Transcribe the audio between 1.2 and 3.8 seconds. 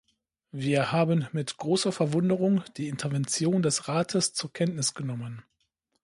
mit großer Verwunderung die Intervention